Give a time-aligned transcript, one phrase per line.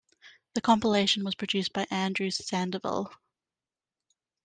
[0.55, 3.13] The compilation was produced by Andrew Sandoval.